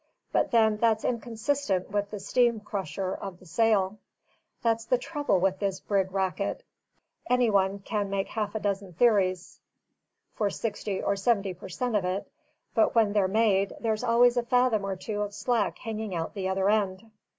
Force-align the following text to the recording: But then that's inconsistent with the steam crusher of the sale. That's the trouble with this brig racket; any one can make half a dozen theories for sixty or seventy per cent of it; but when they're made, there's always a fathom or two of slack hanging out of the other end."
But 0.31 0.49
then 0.49 0.77
that's 0.77 1.05
inconsistent 1.05 1.91
with 1.91 2.09
the 2.09 2.19
steam 2.19 2.59
crusher 2.59 3.13
of 3.13 3.37
the 3.39 3.45
sale. 3.45 3.99
That's 4.63 4.83
the 4.85 4.97
trouble 4.97 5.39
with 5.39 5.59
this 5.59 5.79
brig 5.79 6.11
racket; 6.11 6.63
any 7.29 7.51
one 7.51 7.77
can 7.77 8.09
make 8.09 8.27
half 8.29 8.55
a 8.55 8.59
dozen 8.59 8.93
theories 8.93 9.59
for 10.33 10.49
sixty 10.49 11.03
or 11.03 11.15
seventy 11.15 11.53
per 11.53 11.69
cent 11.69 11.95
of 11.95 12.03
it; 12.03 12.27
but 12.73 12.95
when 12.95 13.13
they're 13.13 13.27
made, 13.27 13.73
there's 13.79 14.03
always 14.03 14.37
a 14.37 14.41
fathom 14.43 14.87
or 14.87 14.95
two 14.95 15.21
of 15.21 15.35
slack 15.35 15.77
hanging 15.77 16.15
out 16.15 16.29
of 16.29 16.33
the 16.33 16.49
other 16.49 16.67
end." 16.67 17.11